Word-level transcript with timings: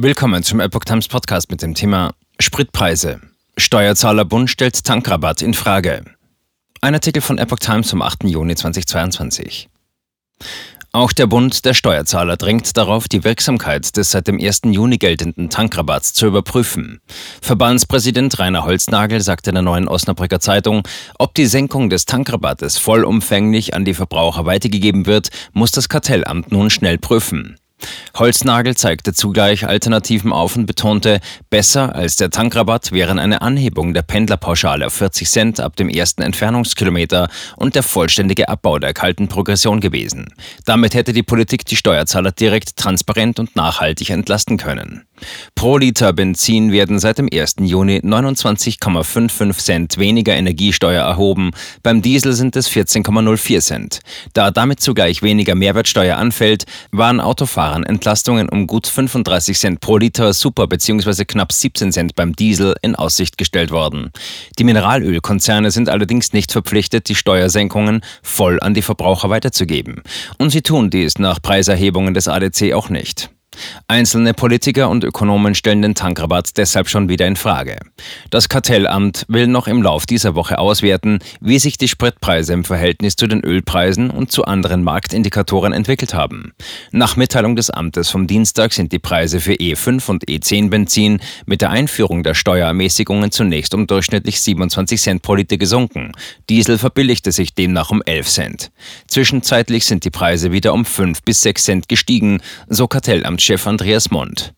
Willkommen 0.00 0.44
zum 0.44 0.60
Epoch 0.60 0.84
Times 0.84 1.08
Podcast 1.08 1.50
mit 1.50 1.60
dem 1.60 1.74
Thema 1.74 2.14
Spritpreise. 2.38 3.20
Steuerzahlerbund 3.56 4.48
stellt 4.48 4.84
Tankrabatt 4.84 5.42
in 5.42 5.54
Frage. 5.54 6.04
Ein 6.80 6.94
Artikel 6.94 7.20
von 7.20 7.36
Epoch 7.36 7.58
Times 7.58 7.90
vom 7.90 8.02
8. 8.02 8.22
Juni 8.22 8.54
2022. 8.54 9.68
Auch 10.92 11.12
der 11.12 11.26
Bund 11.26 11.64
der 11.64 11.74
Steuerzahler 11.74 12.36
drängt 12.36 12.76
darauf, 12.76 13.08
die 13.08 13.24
Wirksamkeit 13.24 13.96
des 13.96 14.12
seit 14.12 14.28
dem 14.28 14.38
1. 14.40 14.60
Juni 14.66 14.98
geltenden 14.98 15.50
Tankrabatts 15.50 16.14
zu 16.14 16.28
überprüfen. 16.28 17.00
Verbandspräsident 17.42 18.38
Rainer 18.38 18.64
Holznagel 18.64 19.20
sagte 19.20 19.50
in 19.50 19.54
der 19.54 19.64
neuen 19.64 19.88
Osnabrücker 19.88 20.38
Zeitung, 20.38 20.86
ob 21.18 21.34
die 21.34 21.46
Senkung 21.46 21.90
des 21.90 22.04
Tankrabattes 22.04 22.78
vollumfänglich 22.78 23.74
an 23.74 23.84
die 23.84 23.94
Verbraucher 23.94 24.46
weitergegeben 24.46 25.06
wird, 25.06 25.30
muss 25.54 25.72
das 25.72 25.88
Kartellamt 25.88 26.52
nun 26.52 26.70
schnell 26.70 26.98
prüfen. 26.98 27.58
Holznagel 28.18 28.76
zeigte 28.76 29.12
zugleich 29.12 29.66
Alternativen 29.66 30.32
auf 30.32 30.56
und 30.56 30.66
betonte, 30.66 31.20
besser 31.50 31.94
als 31.94 32.16
der 32.16 32.30
Tankrabatt 32.30 32.92
wären 32.92 33.18
eine 33.18 33.42
Anhebung 33.42 33.94
der 33.94 34.02
Pendlerpauschale 34.02 34.86
auf 34.86 34.94
40 34.94 35.28
Cent 35.28 35.60
ab 35.60 35.76
dem 35.76 35.88
ersten 35.88 36.22
Entfernungskilometer 36.22 37.28
und 37.56 37.74
der 37.74 37.82
vollständige 37.82 38.48
Abbau 38.48 38.78
der 38.78 38.92
kalten 38.92 39.28
Progression 39.28 39.80
gewesen. 39.80 40.34
Damit 40.64 40.94
hätte 40.94 41.12
die 41.12 41.22
Politik 41.22 41.64
die 41.64 41.76
Steuerzahler 41.76 42.32
direkt 42.32 42.76
transparent 42.76 43.38
und 43.38 43.56
nachhaltig 43.56 44.10
entlasten 44.10 44.56
können. 44.56 45.07
Pro 45.54 45.78
Liter 45.78 46.12
Benzin 46.12 46.72
werden 46.72 46.98
seit 46.98 47.18
dem 47.18 47.28
1. 47.32 47.56
Juni 47.60 47.98
29,55 47.98 49.58
Cent 49.58 49.98
weniger 49.98 50.36
Energiesteuer 50.36 51.02
erhoben, 51.02 51.50
beim 51.82 52.02
Diesel 52.02 52.32
sind 52.32 52.56
es 52.56 52.70
14,04 52.70 53.60
Cent. 53.60 54.00
Da 54.34 54.50
damit 54.50 54.80
zugleich 54.80 55.22
weniger 55.22 55.54
Mehrwertsteuer 55.54 56.16
anfällt, 56.16 56.64
waren 56.92 57.20
Autofahrern 57.20 57.84
Entlastungen 57.84 58.48
um 58.48 58.66
gut 58.66 58.86
35 58.86 59.58
Cent 59.58 59.80
pro 59.80 59.98
Liter 59.98 60.32
Super 60.32 60.66
bzw. 60.66 61.24
knapp 61.24 61.52
17 61.52 61.92
Cent 61.92 62.14
beim 62.14 62.34
Diesel 62.34 62.74
in 62.82 62.94
Aussicht 62.94 63.38
gestellt 63.38 63.70
worden. 63.70 64.10
Die 64.58 64.64
Mineralölkonzerne 64.64 65.70
sind 65.70 65.88
allerdings 65.88 66.32
nicht 66.32 66.52
verpflichtet, 66.52 67.08
die 67.08 67.14
Steuersenkungen 67.14 68.02
voll 68.22 68.58
an 68.60 68.74
die 68.74 68.82
Verbraucher 68.82 69.30
weiterzugeben. 69.30 70.02
Und 70.38 70.50
sie 70.50 70.62
tun 70.62 70.90
dies 70.90 71.18
nach 71.18 71.40
Preiserhebungen 71.40 72.14
des 72.14 72.28
ADC 72.28 72.72
auch 72.74 72.88
nicht. 72.88 73.30
Einzelne 73.86 74.34
Politiker 74.34 74.88
und 74.88 75.04
Ökonomen 75.04 75.54
stellen 75.54 75.82
den 75.82 75.94
Tankrabatt 75.94 76.56
deshalb 76.56 76.88
schon 76.88 77.08
wieder 77.08 77.26
in 77.26 77.36
Frage. 77.36 77.78
Das 78.30 78.48
Kartellamt 78.48 79.24
will 79.28 79.46
noch 79.46 79.68
im 79.68 79.82
Lauf 79.82 80.06
dieser 80.06 80.34
Woche 80.34 80.58
auswerten, 80.58 81.18
wie 81.40 81.58
sich 81.58 81.78
die 81.78 81.88
Spritpreise 81.88 82.52
im 82.52 82.64
Verhältnis 82.64 83.16
zu 83.16 83.26
den 83.26 83.42
Ölpreisen 83.42 84.10
und 84.10 84.32
zu 84.32 84.44
anderen 84.44 84.82
Marktindikatoren 84.82 85.72
entwickelt 85.72 86.14
haben. 86.14 86.52
Nach 86.90 87.16
Mitteilung 87.16 87.56
des 87.56 87.70
Amtes 87.70 88.10
vom 88.10 88.26
Dienstag 88.26 88.72
sind 88.72 88.92
die 88.92 88.98
Preise 88.98 89.40
für 89.40 89.54
E5 89.54 90.08
und 90.08 90.24
E10 90.26 90.70
Benzin 90.70 91.20
mit 91.46 91.60
der 91.60 91.70
Einführung 91.70 92.22
der 92.22 92.34
Steuerermäßigungen 92.34 93.30
zunächst 93.30 93.74
um 93.74 93.86
durchschnittlich 93.86 94.40
27 94.40 95.00
Cent 95.00 95.22
pro 95.22 95.34
Liter 95.34 95.56
gesunken. 95.56 96.12
Diesel 96.48 96.78
verbilligte 96.78 97.32
sich 97.32 97.54
demnach 97.54 97.90
um 97.90 98.02
11 98.02 98.28
Cent. 98.28 98.70
Zwischenzeitlich 99.06 99.86
sind 99.86 100.04
die 100.04 100.10
Preise 100.10 100.52
wieder 100.52 100.72
um 100.72 100.84
5 100.84 101.22
bis 101.22 101.42
6 101.42 101.64
Cent 101.64 101.88
gestiegen, 101.88 102.40
so 102.68 102.86
Kartellamt 102.86 103.42
Chef 103.48 103.66
Andreas 103.66 104.10
Mond. 104.10 104.57